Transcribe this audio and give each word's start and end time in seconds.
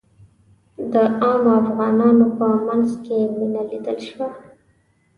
د 0.91 0.93
عامو 1.21 1.51
افغانانو 1.63 2.25
په 2.37 2.45
منځ 2.67 2.89
کې 3.03 3.17
مينه 3.33 3.61
ولیدل 3.65 3.99
شوه. 4.09 4.27